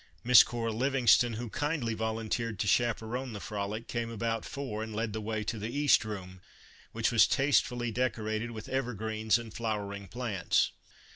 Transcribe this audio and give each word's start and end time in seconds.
Miss 0.23 0.41
Cora 0.41 0.71
Livingston, 0.71 1.33
who 1.33 1.47
kindly 1.51 1.93
volunteered 1.93 2.57
to 2.57 2.65
chaperone 2.67 3.33
the 3.33 3.39
frolic, 3.39 3.87
came 3.87 4.09
about 4.09 4.45
four 4.45 4.81
and 4.81 4.95
led 4.95 5.13
the 5.13 5.21
way 5.21 5.43
to 5.43 5.59
the 5.59 5.69
East 5.69 6.03
Room, 6.03 6.41
which 6.91 7.11
was 7.11 7.27
tastefully 7.27 7.91
decorated 7.91 8.49
with 8.49 8.67
ever 8.67 8.95
greens 8.95 9.37
and 9.37 9.53
flowering 9.53 10.07
plants. 10.07 10.71